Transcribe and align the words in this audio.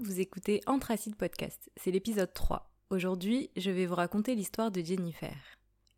Vous 0.00 0.20
écoutez 0.20 0.60
Anthracite 0.66 1.16
Podcast. 1.16 1.70
C'est 1.76 1.90
l'épisode 1.90 2.32
3. 2.32 2.70
Aujourd'hui, 2.90 3.50
je 3.56 3.70
vais 3.70 3.86
vous 3.86 3.96
raconter 3.96 4.36
l'histoire 4.36 4.70
de 4.70 4.80
Jennifer. 4.80 5.34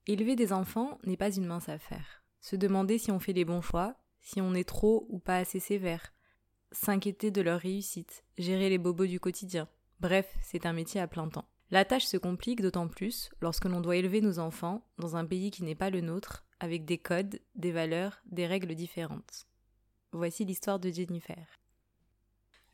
Élever 0.06 0.36
des 0.36 0.52
enfants 0.54 0.98
n'est 1.04 1.18
pas 1.18 1.34
une 1.34 1.44
mince 1.44 1.68
affaire. 1.68 2.22
Se 2.40 2.56
demander 2.56 2.96
si 2.96 3.10
on 3.10 3.18
fait 3.18 3.34
les 3.34 3.44
bons 3.44 3.60
choix, 3.60 3.96
si 4.22 4.40
on 4.40 4.54
est 4.54 4.68
trop 4.68 5.06
ou 5.10 5.18
pas 5.18 5.36
assez 5.36 5.60
sévère. 5.60 6.14
S'inquiéter 6.72 7.30
de 7.30 7.42
leur 7.42 7.60
réussite, 7.60 8.24
gérer 8.38 8.70
les 8.70 8.78
bobos 8.78 9.06
du 9.06 9.20
quotidien. 9.20 9.68
Bref, 10.00 10.34
c'est 10.40 10.64
un 10.64 10.72
métier 10.72 11.00
à 11.00 11.06
plein 11.06 11.28
temps. 11.28 11.48
La 11.70 11.84
tâche 11.84 12.06
se 12.06 12.16
complique 12.16 12.62
d'autant 12.62 12.88
plus 12.88 13.30
lorsque 13.40 13.66
l'on 13.66 13.80
doit 13.80 13.96
élever 13.96 14.22
nos 14.22 14.38
enfants 14.38 14.86
dans 14.98 15.16
un 15.16 15.26
pays 15.26 15.50
qui 15.50 15.62
n'est 15.62 15.74
pas 15.74 15.90
le 15.90 16.00
nôtre, 16.00 16.44
avec 16.58 16.86
des 16.86 16.98
codes, 16.98 17.38
des 17.54 17.72
valeurs, 17.72 18.22
des 18.24 18.46
règles 18.46 18.74
différentes. 18.74 19.46
Voici 20.12 20.44
l'histoire 20.44 20.78
de 20.78 20.90
Jennifer. 20.90 21.46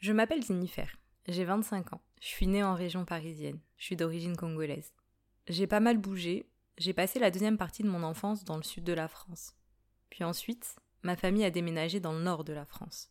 Je 0.01 0.15
m'appelle 0.15 0.43
Jennifer, 0.43 0.97
j'ai 1.29 1.45
25 1.45 1.93
ans, 1.93 2.01
je 2.23 2.27
suis 2.27 2.47
née 2.47 2.63
en 2.63 2.75
région 2.75 3.05
parisienne, 3.05 3.61
je 3.77 3.85
suis 3.85 3.97
d'origine 3.97 4.35
congolaise. 4.35 4.95
J'ai 5.47 5.67
pas 5.67 5.79
mal 5.79 5.99
bougé, 5.99 6.47
j'ai 6.79 6.95
passé 6.95 7.19
la 7.19 7.31
deuxième 7.31 7.59
partie 7.59 7.83
de 7.83 7.89
mon 7.91 8.03
enfance 8.03 8.43
dans 8.47 8.57
le 8.57 8.63
sud 8.63 8.83
de 8.83 8.95
la 8.95 9.09
France. 9.09 9.53
Puis 10.09 10.25
ensuite, 10.25 10.77
ma 11.03 11.17
famille 11.17 11.45
a 11.45 11.51
déménagé 11.51 12.01
dans 12.01 12.15
le 12.15 12.23
nord 12.23 12.45
de 12.45 12.55
la 12.55 12.65
France. 12.65 13.11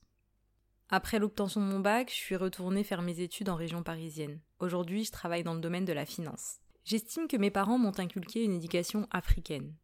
Après 0.89 1.19
l'obtention 1.19 1.61
de 1.61 1.71
mon 1.71 1.79
bac, 1.79 2.09
je 2.09 2.15
suis 2.15 2.35
retournée 2.35 2.83
faire 2.83 3.03
mes 3.03 3.19
études 3.19 3.49
en 3.49 3.55
région 3.55 3.83
parisienne. 3.83 4.39
Aujourd'hui, 4.57 5.03
je 5.05 5.11
travaille 5.11 5.43
dans 5.43 5.53
le 5.53 5.61
domaine 5.61 5.85
de 5.85 5.93
la 5.93 6.07
finance. 6.07 6.57
J'estime 6.85 7.27
que 7.27 7.37
mes 7.37 7.51
parents 7.51 7.77
m'ont 7.77 7.99
inculqué 7.99 8.43
une 8.43 8.55
éducation 8.55 9.07
africaine. 9.11 9.75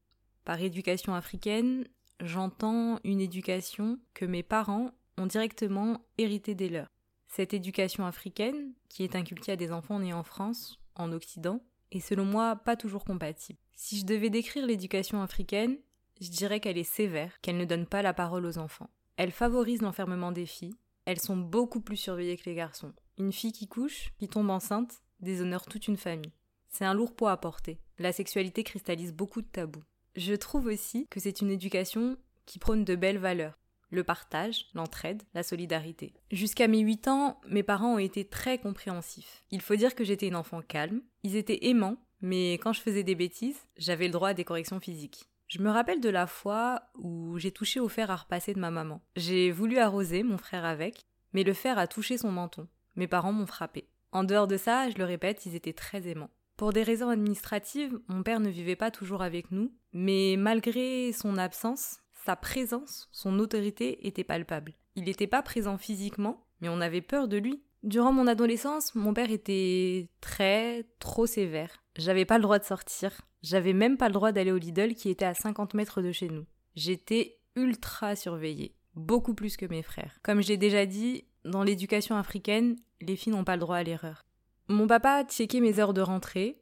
Par 0.44 0.59
éducation 0.59 1.14
africaine, 1.14 1.88
j'entends 2.20 3.00
une 3.03 3.22
éducation 3.22 4.00
que 4.16 4.26
mes 4.26 4.42
parents 4.42 4.89
ont 5.20 5.28
directement 5.28 6.03
héritée 6.17 6.56
des 6.56 6.70
leurs. 6.70 6.95
Cette 7.28 7.54
éducation 7.54 8.06
africaine, 8.06 8.73
qui 8.90 9.04
est 9.04 9.16
inculquée 9.16 9.54
à 9.54 9.58
des 9.58 9.72
enfants 9.72 10.00
nés 10.00 10.14
en 10.14 10.23
France, 10.23 10.80
en 10.95 11.12
Occident, 11.12 11.62
est 11.92 12.00
selon 12.00 12.26
moi 12.26 12.56
pas 12.56 12.76
toujours 12.76 13.06
compatible. 13.06 13.59
Si 13.76 13.98
je 14.00 14.06
devais 14.06 14.30
décrire 14.30 14.66
l'éducation 14.66 15.22
africaine, 15.22 15.78
je 16.22 16.30
dirais 16.30 16.59
qu'elle 16.59 16.78
est 16.78 16.84
sévère, 16.84 17.40
qu'elle 17.42 17.58
ne 17.58 17.66
donne 17.66 17.86
pas 17.86 18.02
la 18.02 18.14
parole 18.14 18.45
aux 18.45 18.58
enfants. 18.58 18.90
Elle 19.17 19.32
favorise 19.32 19.82
l'enfermement 19.82 20.32
des 20.32 20.45
filles, 20.45 20.76
elles 21.06 21.20
sont 21.20 21.38
beaucoup 21.38 21.82
plus 21.82 21.98
surveillées 21.98 22.38
que 22.38 22.50
les 22.50 22.56
garçons. 22.56 22.94
Une 23.17 23.32
fille 23.32 23.52
qui 23.52 23.67
couche, 23.67 24.12
qui 24.17 24.28
tombe 24.28 24.50
enceinte, 24.50 25.02
déshonore 25.20 25.66
toute 25.66 25.88
une 25.88 25.98
famille. 25.98 26.34
C'est 26.67 26.86
un 26.86 26.94
lourd 26.94 27.16
poids 27.16 27.32
à 27.32 27.38
porter. 27.38 27.80
La 28.00 28.12
sexualité 28.12 28.64
cristallise 28.64 29.14
beaucoup 29.14 29.42
de 29.42 29.48
tabous. 29.48 29.84
Je 30.16 30.34
trouve 30.34 30.66
aussi 30.66 31.08
que 31.10 31.20
c'est 31.20 31.42
une 31.42 31.52
éducation 31.52 32.17
qui 32.45 32.60
prône 32.60 32.84
de 32.84 32.95
belles 32.95 33.17
valeurs 33.17 33.58
le 33.89 34.03
partage, 34.03 34.67
l'entraide, 34.73 35.23
la 35.33 35.44
solidarité. 35.44 36.14
Jusqu'à 36.31 36.67
mes 36.67 36.80
8 36.80 37.08
ans, 37.08 37.39
mes 37.47 37.64
parents 37.64 37.95
ont 37.95 38.00
été 38.00 38.25
très 38.25 38.58
compréhensifs. 38.58 39.44
Il 39.52 39.61
faut 39.61 39.75
dire 39.75 39.95
que 39.95 40.03
j'étais 40.03 40.27
une 40.27 40.36
enfant 40.36 40.61
calme, 40.61 41.02
ils 41.23 41.36
étaient 41.36 41.67
aimants, 41.67 41.97
mais 42.22 42.53
quand 42.53 42.73
je 42.73 42.81
faisais 42.81 43.03
des 43.03 43.16
bêtises, 43.16 43.66
j'avais 43.77 44.08
le 44.08 44.14
droit 44.14 44.30
à 44.30 44.33
des 44.33 44.44
corrections 44.44 44.80
physiques. 44.80 45.30
Je 45.47 45.61
me 45.61 45.69
rappelle 45.69 46.02
de 46.02 46.09
la 46.09 46.27
fois 46.27 46.81
où 46.95 47.38
j'ai 47.38 47.52
touché 47.52 47.80
au 47.80 47.88
fer 47.88 48.09
à 48.09 48.16
repasser 48.16 48.53
de 48.53 48.59
ma 48.59 48.72
maman. 48.72 49.02
J'ai 49.16 49.52
voulu 49.52 49.77
arroser 49.77 50.23
mon 50.23 50.38
frère 50.38 50.66
avec, 50.66 51.05
mais 51.33 51.44
le 51.44 51.53
fer 51.53 51.77
a 51.77 51.88
touché 51.88 52.17
son 52.17 52.31
menton. 52.31 52.67
Mes 52.95 53.08
parents 53.08 53.33
m'ont 53.33 53.45
frappé. 53.45 53.88
En 54.11 54.23
dehors 54.23 54.47
de 54.47 54.58
ça, 54.58 54.89
je 54.89 54.97
le 54.97 55.03
répète, 55.03 55.45
ils 55.45 55.55
étaient 55.55 55.73
très 55.73 56.08
aimants. 56.08 56.31
Pour 56.58 56.72
des 56.72 56.83
raisons 56.83 57.09
administratives, 57.09 57.99
mon 58.08 58.23
père 58.23 58.39
ne 58.39 58.49
vivait 58.49 58.77
pas 58.77 58.89
toujours 58.89 59.22
avec 59.22 59.52
nous, 59.52 59.73
mais 59.92 60.36
malgré 60.37 61.11
son 61.11 61.37
absence, 61.37 61.98
sa 62.25 62.36
présence, 62.36 63.08
son 63.11 63.37
autorité 63.37 64.08
était 64.08 64.23
palpable. 64.23 64.73
Il 64.95 65.03
n'était 65.03 65.27
pas 65.27 65.43
présent 65.43 65.77
physiquement, 65.77 66.43
mais 66.59 66.69
on 66.69 66.81
avait 66.81 67.02
peur 67.02 67.27
de 67.27 67.37
lui. 67.37 67.61
Durant 67.83 68.11
mon 68.11 68.25
adolescence, 68.25 68.95
mon 68.95 69.13
père 69.13 69.30
était 69.30 70.09
très, 70.21 70.86
trop 70.99 71.27
sévère. 71.27 71.83
J'avais 71.97 72.25
pas 72.25 72.37
le 72.37 72.41
droit 72.41 72.58
de 72.58 72.63
sortir. 72.63 73.21
J'avais 73.43 73.73
même 73.73 73.97
pas 73.97 74.08
le 74.08 74.13
droit 74.13 74.31
d'aller 74.31 74.52
au 74.52 74.58
Lidl 74.58 74.95
qui 74.95 75.09
était 75.09 75.25
à 75.25 75.36
50 75.36 75.75
mètres 75.75 76.02
de 76.02 76.11
chez 76.11 76.30
nous. 76.30 76.45
J'étais 76.75 77.37
ultra 77.55 78.15
surveillée. 78.15 78.73
Beaucoup 78.95 79.36
plus 79.36 79.55
que 79.55 79.67
mes 79.67 79.83
frères. 79.83 80.17
Comme 80.23 80.42
j'ai 80.42 80.57
déjà 80.57 80.87
dit, 80.87 81.25
dans 81.43 81.61
l'éducation 81.61 82.15
africaine, 82.15 82.75
les 83.02 83.15
filles 83.15 83.33
n'ont 83.33 83.43
pas 83.43 83.55
le 83.55 83.61
droit 83.61 83.77
à 83.77 83.83
l'erreur. 83.83 84.25
Mon 84.67 84.87
papa 84.87 85.25
checkait 85.25 85.59
mes 85.59 85.80
heures 85.80 85.93
de 85.93 86.02
rentrée. 86.02 86.59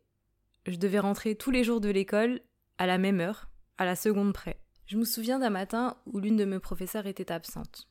Je 0.66 0.76
devais 0.76 1.00
rentrer 1.00 1.36
tous 1.36 1.52
les 1.52 1.64
jours 1.64 1.80
de 1.80 1.90
l'école 1.90 2.42
à 2.78 2.86
la 2.86 2.98
même 2.98 3.22
heure, 3.22 3.48
à 3.78 3.86
la 3.86 3.96
seconde 3.96 4.34
près. 4.34 4.60
Je 4.86 4.98
me 4.98 5.06
souviens 5.06 5.40
d'un 5.40 5.50
matin 5.50 5.98
où 6.06 6.20
l'une 6.20 6.36
de 6.36 6.46
mes 6.46 6.60
professeurs 6.60 7.08
était 7.08 7.32
absente. 7.32 7.88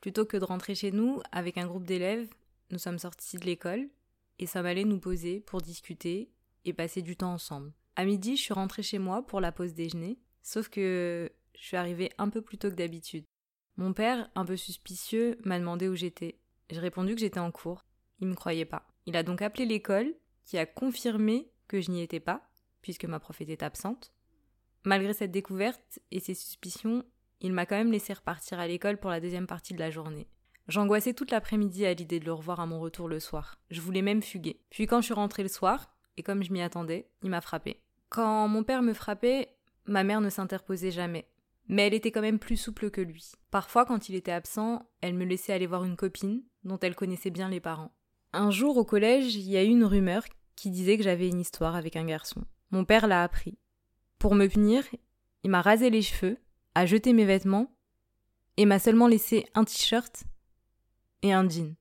Plutôt 0.00 0.26
que 0.26 0.36
de 0.36 0.44
rentrer 0.44 0.74
chez 0.74 0.92
nous 0.92 1.20
avec 1.32 1.56
un 1.56 1.66
groupe 1.66 1.86
d'élèves, 1.86 2.28
nous 2.70 2.78
sommes 2.78 2.98
sortis 2.98 3.38
de 3.38 3.44
l'école 3.44 3.88
et 4.38 4.46
sommes 4.46 4.66
allés 4.66 4.84
nous 4.84 4.98
poser 4.98 5.40
pour 5.40 5.62
discuter 5.62 6.30
et 6.64 6.72
passer 6.72 7.02
du 7.02 7.16
temps 7.16 7.32
ensemble. 7.32 7.72
À 7.96 8.04
midi, 8.04 8.36
je 8.36 8.42
suis 8.42 8.54
rentrée 8.54 8.82
chez 8.82 8.98
moi 8.98 9.26
pour 9.26 9.40
la 9.40 9.52
pause 9.52 9.74
déjeuner, 9.74 10.18
sauf 10.42 10.68
que 10.68 11.30
je 11.56 11.64
suis 11.64 11.76
arrivée 11.76 12.10
un 12.18 12.28
peu 12.28 12.42
plus 12.42 12.58
tôt 12.58 12.68
que 12.70 12.74
d'habitude. 12.74 13.24
Mon 13.76 13.92
père, 13.92 14.28
un 14.34 14.44
peu 14.44 14.56
suspicieux, 14.56 15.38
m'a 15.44 15.58
demandé 15.58 15.88
où 15.88 15.94
j'étais. 15.94 16.38
J'ai 16.70 16.80
répondu 16.80 17.14
que 17.14 17.20
j'étais 17.20 17.40
en 17.40 17.50
cours. 17.50 17.84
Il 18.20 18.28
me 18.28 18.34
croyait 18.34 18.64
pas. 18.64 18.86
Il 19.06 19.16
a 19.16 19.22
donc 19.22 19.42
appelé 19.42 19.66
l'école, 19.66 20.14
qui 20.44 20.58
a 20.58 20.66
confirmé 20.66 21.50
que 21.68 21.80
je 21.80 21.90
n'y 21.90 22.02
étais 22.02 22.20
pas, 22.20 22.48
puisque 22.82 23.04
ma 23.04 23.18
prof 23.18 23.40
était 23.40 23.64
absente, 23.64 24.12
Malgré 24.84 25.14
cette 25.14 25.30
découverte 25.30 25.98
et 26.10 26.20
ses 26.20 26.34
suspicions, 26.34 27.04
il 27.40 27.52
m'a 27.52 27.66
quand 27.66 27.76
même 27.76 27.92
laissé 27.92 28.12
repartir 28.12 28.58
à 28.58 28.66
l'école 28.66 28.98
pour 28.98 29.10
la 29.10 29.20
deuxième 29.20 29.46
partie 29.46 29.74
de 29.74 29.78
la 29.78 29.90
journée. 29.90 30.28
J'angoissais 30.68 31.14
toute 31.14 31.30
l'après-midi 31.30 31.84
à 31.84 31.92
l'idée 31.92 32.20
de 32.20 32.24
le 32.24 32.32
revoir 32.32 32.60
à 32.60 32.66
mon 32.66 32.80
retour 32.80 33.08
le 33.08 33.20
soir. 33.20 33.58
Je 33.70 33.80
voulais 33.80 34.02
même 34.02 34.22
fuguer. 34.22 34.60
Puis 34.70 34.86
quand 34.86 35.00
je 35.00 35.06
suis 35.06 35.14
rentrée 35.14 35.42
le 35.42 35.48
soir, 35.48 35.94
et 36.16 36.22
comme 36.22 36.42
je 36.42 36.52
m'y 36.52 36.62
attendais, 36.62 37.08
il 37.22 37.30
m'a 37.30 37.40
frappé. 37.40 37.80
Quand 38.08 38.48
mon 38.48 38.62
père 38.62 38.82
me 38.82 38.94
frappait, 38.94 39.48
ma 39.86 40.04
mère 40.04 40.20
ne 40.20 40.30
s'interposait 40.30 40.90
jamais. 40.90 41.28
Mais 41.68 41.86
elle 41.86 41.94
était 41.94 42.10
quand 42.10 42.20
même 42.20 42.38
plus 42.38 42.56
souple 42.56 42.90
que 42.90 43.00
lui. 43.00 43.32
Parfois, 43.50 43.84
quand 43.84 44.08
il 44.08 44.14
était 44.14 44.32
absent, 44.32 44.86
elle 45.00 45.14
me 45.14 45.24
laissait 45.24 45.52
aller 45.52 45.66
voir 45.66 45.84
une 45.84 45.96
copine, 45.96 46.42
dont 46.62 46.78
elle 46.78 46.94
connaissait 46.94 47.30
bien 47.30 47.48
les 47.48 47.60
parents. 47.60 47.92
Un 48.32 48.50
jour 48.50 48.76
au 48.76 48.84
collège, 48.84 49.34
il 49.34 49.48
y 49.48 49.56
a 49.56 49.64
eu 49.64 49.68
une 49.68 49.84
rumeur 49.84 50.24
qui 50.56 50.70
disait 50.70 50.96
que 50.96 51.04
j'avais 51.04 51.28
une 51.28 51.40
histoire 51.40 51.74
avec 51.74 51.96
un 51.96 52.04
garçon. 52.04 52.44
Mon 52.70 52.84
père 52.84 53.06
l'a 53.06 53.22
appris. 53.22 53.58
Pour 54.24 54.36
me 54.36 54.46
punir, 54.46 54.82
il 55.42 55.50
m'a 55.50 55.60
rasé 55.60 55.90
les 55.90 56.00
cheveux, 56.00 56.38
a 56.74 56.86
jeté 56.86 57.12
mes 57.12 57.26
vêtements 57.26 57.70
et 58.56 58.64
m'a 58.64 58.78
seulement 58.78 59.06
laissé 59.06 59.44
un 59.54 59.64
t-shirt 59.64 60.24
et 61.20 61.34
un 61.34 61.46
jean. 61.46 61.74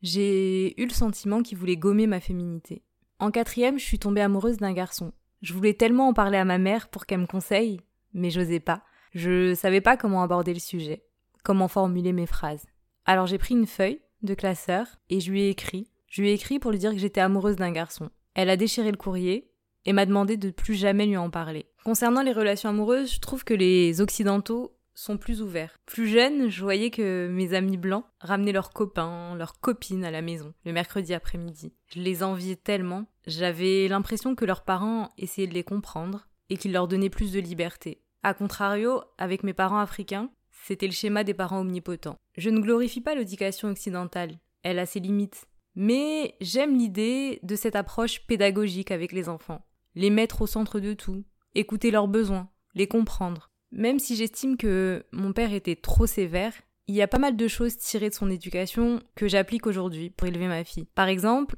J'ai 0.00 0.80
eu 0.80 0.86
le 0.86 0.94
sentiment 0.94 1.42
qu'il 1.42 1.58
voulait 1.58 1.76
gommer 1.76 2.06
ma 2.06 2.18
féminité. 2.18 2.82
En 3.18 3.30
quatrième, 3.30 3.78
je 3.78 3.84
suis 3.84 3.98
tombée 3.98 4.22
amoureuse 4.22 4.56
d'un 4.56 4.72
garçon. 4.72 5.12
Je 5.42 5.52
voulais 5.52 5.74
tellement 5.74 6.08
en 6.08 6.14
parler 6.14 6.38
à 6.38 6.46
ma 6.46 6.56
mère 6.56 6.88
pour 6.88 7.04
qu'elle 7.04 7.20
me 7.20 7.26
conseille, 7.26 7.82
mais 8.14 8.30
j'osais 8.30 8.58
pas. 8.58 8.82
Je 9.12 9.52
savais 9.52 9.82
pas 9.82 9.98
comment 9.98 10.22
aborder 10.22 10.54
le 10.54 10.60
sujet, 10.60 11.04
comment 11.42 11.68
formuler 11.68 12.14
mes 12.14 12.24
phrases. 12.24 12.64
Alors 13.04 13.26
j'ai 13.26 13.36
pris 13.36 13.52
une 13.52 13.66
feuille 13.66 14.00
de 14.22 14.32
classeur 14.32 14.86
et 15.10 15.20
je 15.20 15.30
lui 15.30 15.42
ai 15.42 15.50
écrit. 15.50 15.90
Je 16.08 16.22
lui 16.22 16.30
ai 16.30 16.32
écrit 16.32 16.58
pour 16.58 16.70
lui 16.70 16.78
dire 16.78 16.92
que 16.92 16.98
j'étais 16.98 17.20
amoureuse 17.20 17.56
d'un 17.56 17.70
garçon. 17.70 18.08
Elle 18.32 18.48
a 18.48 18.56
déchiré 18.56 18.90
le 18.90 18.96
courrier 18.96 19.51
et 19.84 19.92
m'a 19.92 20.06
demandé 20.06 20.36
de 20.36 20.50
plus 20.50 20.74
jamais 20.74 21.06
lui 21.06 21.16
en 21.16 21.30
parler. 21.30 21.66
Concernant 21.84 22.22
les 22.22 22.32
relations 22.32 22.70
amoureuses, 22.70 23.14
je 23.14 23.20
trouve 23.20 23.44
que 23.44 23.54
les 23.54 24.00
occidentaux 24.00 24.76
sont 24.94 25.16
plus 25.16 25.42
ouverts. 25.42 25.78
Plus 25.86 26.08
jeune, 26.08 26.48
je 26.48 26.62
voyais 26.62 26.90
que 26.90 27.28
mes 27.30 27.54
amis 27.54 27.76
blancs 27.76 28.04
ramenaient 28.20 28.52
leurs 28.52 28.70
copains, 28.70 29.34
leurs 29.36 29.58
copines 29.60 30.04
à 30.04 30.10
la 30.10 30.22
maison 30.22 30.52
le 30.64 30.72
mercredi 30.72 31.14
après-midi. 31.14 31.72
Je 31.94 32.00
les 32.00 32.22
enviais 32.22 32.56
tellement, 32.56 33.06
j'avais 33.26 33.88
l'impression 33.88 34.34
que 34.34 34.44
leurs 34.44 34.64
parents 34.64 35.08
essayaient 35.18 35.46
de 35.46 35.54
les 35.54 35.64
comprendre 35.64 36.28
et 36.50 36.56
qu'ils 36.56 36.72
leur 36.72 36.88
donnaient 36.88 37.10
plus 37.10 37.32
de 37.32 37.40
liberté. 37.40 38.02
A 38.22 38.34
contrario, 38.34 39.02
avec 39.18 39.42
mes 39.42 39.54
parents 39.54 39.80
africains, 39.80 40.30
c'était 40.50 40.86
le 40.86 40.92
schéma 40.92 41.24
des 41.24 41.34
parents 41.34 41.60
omnipotents. 41.60 42.18
Je 42.36 42.50
ne 42.50 42.60
glorifie 42.60 43.00
pas 43.00 43.14
l'éducation 43.14 43.68
occidentale, 43.68 44.38
elle 44.62 44.78
a 44.78 44.86
ses 44.86 45.00
limites. 45.00 45.46
Mais 45.74 46.36
j'aime 46.40 46.76
l'idée 46.76 47.40
de 47.42 47.56
cette 47.56 47.76
approche 47.76 48.26
pédagogique 48.26 48.90
avec 48.90 49.12
les 49.12 49.28
enfants 49.28 49.64
les 49.94 50.10
mettre 50.10 50.42
au 50.42 50.46
centre 50.46 50.80
de 50.80 50.94
tout, 50.94 51.24
écouter 51.54 51.90
leurs 51.90 52.08
besoins, 52.08 52.48
les 52.74 52.86
comprendre. 52.86 53.50
Même 53.70 53.98
si 53.98 54.16
j'estime 54.16 54.56
que 54.56 55.04
mon 55.12 55.32
père 55.32 55.52
était 55.52 55.76
trop 55.76 56.06
sévère, 56.06 56.52
il 56.88 56.94
y 56.94 57.02
a 57.02 57.08
pas 57.08 57.18
mal 57.18 57.36
de 57.36 57.48
choses 57.48 57.76
tirées 57.78 58.10
de 58.10 58.14
son 58.14 58.30
éducation 58.30 59.00
que 59.14 59.28
j'applique 59.28 59.66
aujourd'hui 59.66 60.10
pour 60.10 60.28
élever 60.28 60.48
ma 60.48 60.64
fille. 60.64 60.86
Par 60.94 61.08
exemple, 61.08 61.56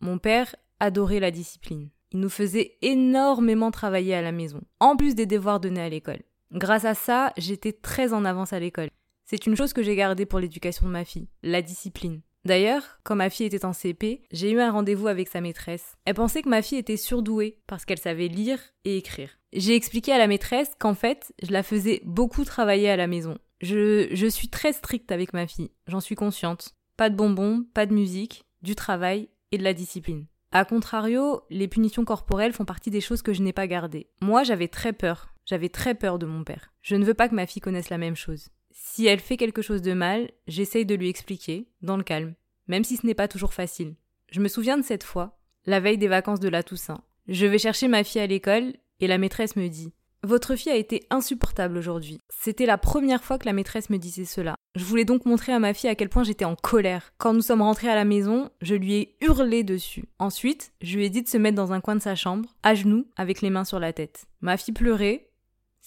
mon 0.00 0.18
père 0.18 0.54
adorait 0.78 1.20
la 1.20 1.30
discipline. 1.30 1.90
Il 2.12 2.20
nous 2.20 2.30
faisait 2.30 2.78
énormément 2.82 3.70
travailler 3.70 4.14
à 4.14 4.22
la 4.22 4.32
maison, 4.32 4.62
en 4.80 4.96
plus 4.96 5.14
des 5.14 5.26
devoirs 5.26 5.60
donnés 5.60 5.82
à 5.82 5.88
l'école. 5.88 6.22
Grâce 6.52 6.84
à 6.84 6.94
ça, 6.94 7.32
j'étais 7.36 7.72
très 7.72 8.12
en 8.12 8.24
avance 8.24 8.52
à 8.52 8.60
l'école. 8.60 8.90
C'est 9.24 9.46
une 9.46 9.56
chose 9.56 9.72
que 9.72 9.82
j'ai 9.82 9.94
gardée 9.94 10.26
pour 10.26 10.40
l'éducation 10.40 10.86
de 10.86 10.90
ma 10.92 11.04
fille, 11.04 11.28
la 11.42 11.62
discipline. 11.62 12.20
D'ailleurs, 12.44 12.98
quand 13.04 13.16
ma 13.16 13.28
fille 13.28 13.46
était 13.46 13.64
en 13.64 13.72
CP, 13.72 14.22
j'ai 14.32 14.50
eu 14.50 14.60
un 14.60 14.70
rendez-vous 14.70 15.08
avec 15.08 15.28
sa 15.28 15.40
maîtresse. 15.40 15.96
Elle 16.06 16.14
pensait 16.14 16.42
que 16.42 16.48
ma 16.48 16.62
fille 16.62 16.78
était 16.78 16.96
surdouée 16.96 17.58
parce 17.66 17.84
qu'elle 17.84 17.98
savait 17.98 18.28
lire 18.28 18.58
et 18.84 18.96
écrire. 18.96 19.38
J'ai 19.52 19.74
expliqué 19.74 20.12
à 20.12 20.18
la 20.18 20.26
maîtresse 20.26 20.70
qu'en 20.78 20.94
fait, 20.94 21.34
je 21.42 21.52
la 21.52 21.62
faisais 21.62 22.00
beaucoup 22.04 22.44
travailler 22.44 22.88
à 22.88 22.96
la 22.96 23.06
maison. 23.06 23.36
Je, 23.60 24.28
suis 24.30 24.48
très 24.48 24.72
stricte 24.72 25.12
avec 25.12 25.34
ma 25.34 25.46
fille, 25.46 25.70
j'en 25.86 26.00
suis 26.00 26.14
consciente. 26.14 26.74
Pas 26.96 27.10
de 27.10 27.16
bonbons, 27.16 27.64
pas 27.74 27.84
de 27.84 27.92
musique, 27.92 28.44
du 28.62 28.74
travail 28.74 29.28
et 29.52 29.58
de 29.58 29.64
la 29.64 29.74
discipline. 29.74 30.26
A 30.52 30.64
contrario, 30.64 31.42
les 31.50 31.68
punitions 31.68 32.04
corporelles 32.04 32.52
font 32.52 32.64
partie 32.64 32.90
des 32.90 33.00
choses 33.00 33.22
que 33.22 33.32
je 33.34 33.42
n'ai 33.42 33.52
pas 33.52 33.66
gardées. 33.66 34.08
Moi, 34.22 34.44
j'avais 34.44 34.68
très 34.68 34.92
peur. 34.92 35.34
J'avais 35.46 35.68
très 35.68 35.94
peur 35.94 36.18
de 36.18 36.26
mon 36.26 36.42
père. 36.42 36.72
Je 36.82 36.96
ne 36.96 37.04
veux 37.04 37.14
pas 37.14 37.28
que 37.28 37.34
ma 37.34 37.46
fille 37.46 37.62
connaisse 37.62 37.90
la 37.90 37.98
même 37.98 38.16
chose. 38.16 38.48
Si 38.70 39.06
elle 39.06 39.20
fait 39.20 39.36
quelque 39.36 39.62
chose 39.62 39.82
de 39.82 39.92
mal, 39.92 40.30
j'essaye 40.46 40.86
de 40.86 40.94
lui 40.94 41.08
expliquer, 41.08 41.68
dans 41.82 41.96
le 41.96 42.02
calme, 42.02 42.34
même 42.68 42.84
si 42.84 42.96
ce 42.96 43.06
n'est 43.06 43.14
pas 43.14 43.28
toujours 43.28 43.54
facile. 43.54 43.94
Je 44.30 44.40
me 44.40 44.48
souviens 44.48 44.78
de 44.78 44.84
cette 44.84 45.04
fois, 45.04 45.38
la 45.66 45.80
veille 45.80 45.98
des 45.98 46.08
vacances 46.08 46.40
de 46.40 46.48
la 46.48 46.62
Toussaint. 46.62 47.02
Je 47.28 47.46
vais 47.46 47.58
chercher 47.58 47.88
ma 47.88 48.04
fille 48.04 48.20
à 48.20 48.26
l'école 48.26 48.74
et 49.00 49.06
la 49.06 49.18
maîtresse 49.18 49.56
me 49.56 49.68
dit 49.68 49.92
Votre 50.22 50.56
fille 50.56 50.72
a 50.72 50.76
été 50.76 51.06
insupportable 51.10 51.78
aujourd'hui. 51.78 52.20
C'était 52.28 52.66
la 52.66 52.78
première 52.78 53.24
fois 53.24 53.38
que 53.38 53.46
la 53.46 53.52
maîtresse 53.52 53.90
me 53.90 53.98
disait 53.98 54.24
cela. 54.24 54.56
Je 54.74 54.84
voulais 54.84 55.04
donc 55.04 55.26
montrer 55.26 55.52
à 55.52 55.58
ma 55.58 55.74
fille 55.74 55.90
à 55.90 55.94
quel 55.94 56.08
point 56.08 56.22
j'étais 56.22 56.44
en 56.44 56.56
colère. 56.56 57.12
Quand 57.18 57.32
nous 57.32 57.42
sommes 57.42 57.62
rentrés 57.62 57.88
à 57.88 57.94
la 57.94 58.04
maison, 58.04 58.50
je 58.60 58.74
lui 58.74 58.94
ai 58.94 59.16
hurlé 59.20 59.64
dessus. 59.64 60.04
Ensuite, 60.18 60.72
je 60.80 60.96
lui 60.96 61.06
ai 61.06 61.10
dit 61.10 61.22
de 61.22 61.28
se 61.28 61.38
mettre 61.38 61.56
dans 61.56 61.72
un 61.72 61.80
coin 61.80 61.96
de 61.96 62.02
sa 62.02 62.14
chambre, 62.14 62.48
à 62.62 62.74
genoux, 62.74 63.06
avec 63.16 63.40
les 63.40 63.50
mains 63.50 63.64
sur 63.64 63.80
la 63.80 63.92
tête. 63.92 64.26
Ma 64.40 64.56
fille 64.56 64.74
pleurait, 64.74 65.29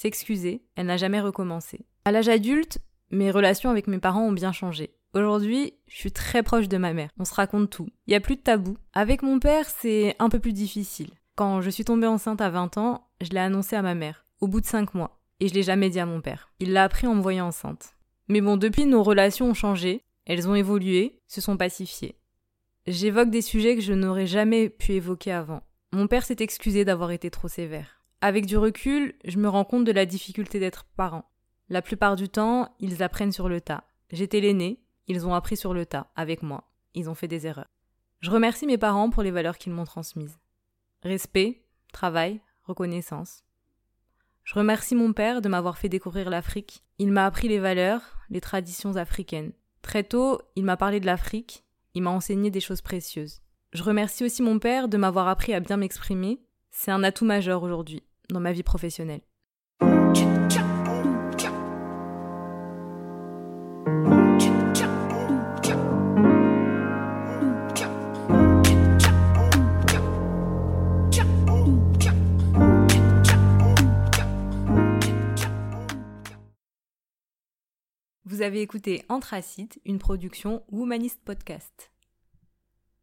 s'excusait, 0.04 0.62
elle 0.76 0.88
n'a 0.88 0.98
jamais 0.98 1.22
recommencé. 1.22 1.86
À 2.04 2.12
l'âge 2.12 2.28
adulte, 2.28 2.80
mes 3.10 3.32
relations 3.32 3.70
avec 3.70 3.88
mes 3.88 4.00
parents 4.00 4.28
ont 4.28 4.34
bien 4.34 4.52
changé. 4.52 4.94
Aujourd'hui, 5.14 5.76
je 5.88 5.96
suis 5.96 6.12
très 6.12 6.44
proche 6.44 6.68
de 6.68 6.78
ma 6.78 6.92
mère. 6.92 7.10
On 7.18 7.24
se 7.24 7.34
raconte 7.34 7.70
tout. 7.70 7.88
Il 8.06 8.10
n'y 8.10 8.16
a 8.16 8.20
plus 8.20 8.36
de 8.36 8.42
tabou. 8.42 8.78
Avec 8.94 9.22
mon 9.22 9.40
père, 9.40 9.70
c'est 9.70 10.16
un 10.20 10.28
peu 10.28 10.40
plus 10.40 10.52
difficile. 10.52 11.12
Quand 11.36 11.62
je 11.62 11.70
suis 11.70 11.86
tombée 11.86 12.08
enceinte 12.08 12.42
à 12.42 12.50
20 12.50 12.78
ans, 12.78 13.08
je 13.22 13.30
l'ai 13.30 13.40
annoncé 13.40 13.78
à 13.78 13.82
ma 13.82 13.96
mère, 13.96 14.26
au 14.42 14.48
bout 14.48 14.60
de 14.60 14.66
5 14.66 14.94
mois. 14.94 15.22
Et 15.40 15.48
je 15.48 15.54
l'ai 15.54 15.64
jamais 15.64 15.90
dit 15.90 16.02
à 16.02 16.06
mon 16.06 16.20
père. 16.20 16.50
Il 16.60 16.74
l'a 16.74 16.84
appris 16.84 17.08
en 17.08 17.16
me 17.16 17.22
voyant 17.22 17.48
enceinte. 17.48 17.96
Mais 18.28 18.42
bon, 18.42 18.58
depuis, 18.58 18.86
nos 18.86 19.04
relations 19.04 19.50
ont 19.52 19.54
changé, 19.54 20.02
elles 20.26 20.50
ont 20.50 20.56
évolué, 20.56 21.22
se 21.30 21.40
sont 21.40 21.56
pacifiées. 21.56 22.18
J'évoque 22.88 23.30
des 23.30 23.42
sujets 23.42 23.76
que 23.76 23.82
je 23.82 23.94
n'aurais 23.94 24.28
jamais 24.28 24.68
pu 24.68 24.94
évoquer 24.94 25.32
avant. 25.32 25.64
Mon 25.94 26.08
père 26.08 26.26
s'est 26.26 26.38
excusé 26.40 26.84
d'avoir 26.84 27.12
été 27.12 27.30
trop 27.30 27.48
sévère. 27.48 28.03
Avec 28.26 28.46
du 28.46 28.56
recul, 28.56 29.16
je 29.26 29.38
me 29.38 29.50
rends 29.50 29.66
compte 29.66 29.84
de 29.84 29.92
la 29.92 30.06
difficulté 30.06 30.58
d'être 30.58 30.86
parent. 30.96 31.30
La 31.68 31.82
plupart 31.82 32.16
du 32.16 32.30
temps, 32.30 32.74
ils 32.80 33.04
apprennent 33.04 33.34
sur 33.34 33.50
le 33.50 33.60
tas. 33.60 33.84
J'étais 34.12 34.40
l'aîné, 34.40 34.82
ils 35.08 35.28
ont 35.28 35.34
appris 35.34 35.58
sur 35.58 35.74
le 35.74 35.86
tas, 35.86 36.08
avec 36.16 36.42
moi. 36.42 36.72
Ils 36.94 37.10
ont 37.10 37.16
fait 37.16 37.28
des 37.28 37.48
erreurs. 37.48 37.68
Je 38.22 38.32
remercie 38.32 38.66
mes 38.66 38.78
parents 38.78 39.10
pour 39.10 39.24
les 39.24 39.32
valeurs 39.32 39.58
qu'ils 39.58 39.74
m'ont 39.74 39.84
transmises. 39.84 40.40
Respect, 41.02 41.66
travail, 41.92 42.40
reconnaissance. 42.64 43.44
Je 44.46 44.56
remercie 44.56 44.96
mon 44.96 45.12
père 45.12 45.42
de 45.42 45.50
m'avoir 45.50 45.78
fait 45.78 45.90
découvrir 45.90 46.30
l'Afrique. 46.30 46.86
Il 47.00 47.12
m'a 47.12 47.26
appris 47.26 47.50
les 47.50 47.60
valeurs, 47.60 48.20
les 48.30 48.40
traditions 48.40 48.96
africaines. 48.96 49.52
Très 49.82 50.06
tôt, 50.06 50.40
il 50.56 50.64
m'a 50.64 50.78
parlé 50.78 51.02
de 51.02 51.06
l'Afrique, 51.08 51.66
il 51.94 52.04
m'a 52.04 52.12
enseigné 52.12 52.52
des 52.52 52.62
choses 52.62 52.82
précieuses. 52.82 53.42
Je 53.74 53.84
remercie 53.84 54.24
aussi 54.24 54.42
mon 54.42 54.60
père 54.60 54.88
de 54.88 54.96
m'avoir 54.96 55.28
appris 55.28 55.54
à 55.54 55.60
bien 55.60 55.76
m'exprimer. 55.76 56.40
C'est 56.72 56.92
un 56.92 57.04
atout 57.04 57.26
majeur 57.26 57.64
aujourd'hui 57.64 58.02
dans 58.30 58.40
ma 58.40 58.52
vie 58.52 58.64
professionnelle. 58.64 59.22
Vous 78.26 78.42
avez 78.42 78.62
écouté 78.62 79.06
Anthracite, 79.10 79.80
une 79.86 80.00
production 80.00 80.64
Womanist 80.72 81.20
Podcast. 81.24 81.93